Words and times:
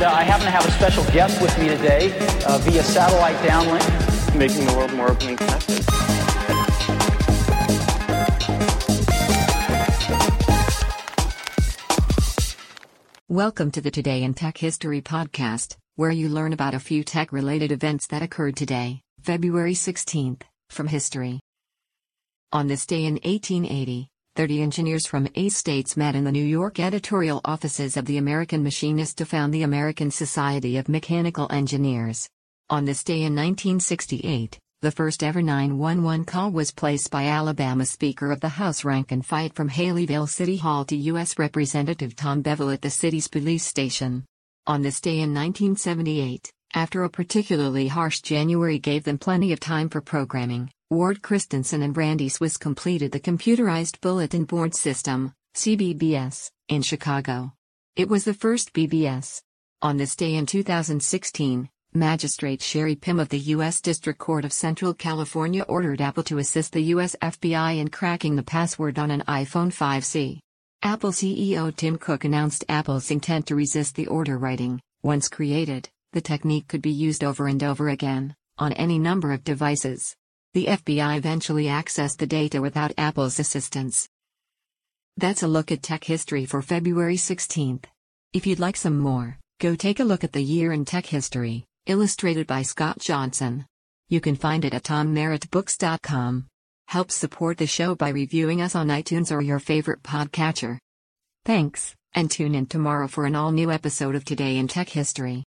have 0.00 0.66
a 0.66 0.70
special 0.72 1.04
guest 1.12 1.40
with 1.40 1.56
me 1.58 1.68
today 1.68 2.12
uh, 2.46 2.58
via 2.58 2.82
satellite 2.82 3.36
downlink. 3.36 4.36
Making 4.36 4.66
the 4.66 4.74
world 4.74 4.92
more 4.92 5.10
open 5.10 5.28
and 5.28 5.38
connected. 5.38 5.84
Welcome 13.28 13.70
to 13.72 13.80
the 13.80 13.90
Today 13.90 14.22
in 14.22 14.34
Tech 14.34 14.58
History 14.58 15.00
podcast, 15.00 15.76
where 15.96 16.10
you 16.10 16.28
learn 16.28 16.52
about 16.52 16.74
a 16.74 16.78
few 16.78 17.02
tech 17.02 17.32
related 17.32 17.72
events 17.72 18.06
that 18.08 18.22
occurred 18.22 18.56
today, 18.56 19.00
February 19.22 19.74
16th, 19.74 20.42
from 20.70 20.88
history. 20.88 21.40
On 22.52 22.68
this 22.68 22.86
day 22.86 23.04
in 23.04 23.14
1880, 23.14 24.08
30 24.36 24.62
engineers 24.62 25.06
from 25.06 25.28
eight 25.36 25.52
states 25.52 25.96
met 25.96 26.16
in 26.16 26.24
the 26.24 26.32
New 26.32 26.44
York 26.44 26.80
editorial 26.80 27.40
offices 27.44 27.96
of 27.96 28.04
the 28.04 28.16
American 28.16 28.64
Machinist 28.64 29.16
to 29.18 29.24
found 29.24 29.54
the 29.54 29.62
American 29.62 30.10
Society 30.10 30.76
of 30.76 30.88
Mechanical 30.88 31.46
Engineers. 31.52 32.28
On 32.68 32.84
this 32.84 33.04
day 33.04 33.18
in 33.18 33.36
1968, 33.36 34.58
the 34.82 34.90
first 34.90 35.22
ever 35.22 35.40
911 35.40 36.24
call 36.24 36.50
was 36.50 36.72
placed 36.72 37.12
by 37.12 37.26
Alabama 37.26 37.86
Speaker 37.86 38.32
of 38.32 38.40
the 38.40 38.48
House 38.48 38.84
Rankin 38.84 39.22
Fite 39.22 39.54
from 39.54 39.70
Haleyville 39.70 40.28
City 40.28 40.56
Hall 40.56 40.84
to 40.86 40.96
U.S. 40.96 41.38
Representative 41.38 42.16
Tom 42.16 42.42
Bevill 42.42 42.70
at 42.70 42.82
the 42.82 42.90
city's 42.90 43.28
police 43.28 43.64
station. 43.64 44.24
On 44.66 44.82
this 44.82 45.00
day 45.00 45.20
in 45.20 45.32
1978, 45.32 46.50
after 46.74 47.04
a 47.04 47.08
particularly 47.08 47.86
harsh 47.86 48.20
January 48.20 48.80
gave 48.80 49.04
them 49.04 49.16
plenty 49.16 49.52
of 49.52 49.60
time 49.60 49.88
for 49.88 50.00
programming, 50.00 50.70
Ward 50.94 51.22
Christensen 51.22 51.82
and 51.82 51.96
Randy 51.96 52.28
Suess 52.28 52.56
completed 52.56 53.10
the 53.10 53.18
Computerized 53.18 54.00
Bulletin 54.00 54.44
Board 54.44 54.76
System, 54.76 55.32
CBBS, 55.56 56.52
in 56.68 56.82
Chicago. 56.82 57.52
It 57.96 58.08
was 58.08 58.22
the 58.22 58.32
first 58.32 58.72
BBS. 58.72 59.42
On 59.82 59.96
this 59.96 60.14
day 60.14 60.36
in 60.36 60.46
2016, 60.46 61.68
Magistrate 61.94 62.60
Sheri 62.60 63.00
Pym 63.00 63.18
of 63.18 63.28
the 63.28 63.40
U.S. 63.40 63.80
District 63.80 64.20
Court 64.20 64.44
of 64.44 64.52
Central 64.52 64.94
California 64.94 65.64
ordered 65.64 66.00
Apple 66.00 66.22
to 66.22 66.38
assist 66.38 66.72
the 66.72 66.82
U.S. 66.94 67.16
FBI 67.20 67.78
in 67.78 67.88
cracking 67.88 68.36
the 68.36 68.44
password 68.44 68.96
on 68.96 69.10
an 69.10 69.24
iPhone 69.26 69.74
5C. 69.74 70.38
Apple 70.82 71.10
CEO 71.10 71.74
Tim 71.74 71.98
Cook 71.98 72.22
announced 72.22 72.64
Apple's 72.68 73.10
intent 73.10 73.48
to 73.48 73.56
resist 73.56 73.96
the 73.96 74.06
order 74.06 74.38
writing, 74.38 74.80
once 75.02 75.28
created, 75.28 75.88
the 76.12 76.20
technique 76.20 76.68
could 76.68 76.82
be 76.82 76.92
used 76.92 77.24
over 77.24 77.48
and 77.48 77.64
over 77.64 77.88
again, 77.88 78.36
on 78.58 78.72
any 78.74 79.00
number 79.00 79.32
of 79.32 79.42
devices. 79.42 80.14
The 80.54 80.66
FBI 80.66 81.16
eventually 81.18 81.64
accessed 81.64 82.18
the 82.18 82.28
data 82.28 82.60
without 82.60 82.92
Apple's 82.96 83.40
assistance. 83.40 84.08
That's 85.16 85.42
a 85.42 85.48
look 85.48 85.72
at 85.72 85.82
tech 85.82 86.04
history 86.04 86.46
for 86.46 86.62
February 86.62 87.16
16th. 87.16 87.86
If 88.32 88.46
you'd 88.46 88.60
like 88.60 88.76
some 88.76 88.96
more, 88.96 89.36
go 89.58 89.74
take 89.74 89.98
a 89.98 90.04
look 90.04 90.22
at 90.22 90.32
the 90.32 90.42
year 90.42 90.72
in 90.72 90.84
tech 90.84 91.06
history, 91.06 91.64
illustrated 91.86 92.46
by 92.46 92.62
Scott 92.62 93.00
Johnson. 93.00 93.66
You 94.08 94.20
can 94.20 94.36
find 94.36 94.64
it 94.64 94.74
at 94.74 94.84
tommerrittbooks.com. 94.84 96.46
Help 96.86 97.10
support 97.10 97.58
the 97.58 97.66
show 97.66 97.96
by 97.96 98.10
reviewing 98.10 98.62
us 98.62 98.76
on 98.76 98.88
iTunes 98.88 99.32
or 99.32 99.40
your 99.40 99.58
favorite 99.58 100.04
podcatcher. 100.04 100.78
Thanks, 101.44 101.96
and 102.12 102.30
tune 102.30 102.54
in 102.54 102.66
tomorrow 102.66 103.08
for 103.08 103.26
an 103.26 103.34
all 103.34 103.50
new 103.50 103.72
episode 103.72 104.14
of 104.14 104.24
Today 104.24 104.58
in 104.58 104.68
Tech 104.68 104.88
History. 104.88 105.42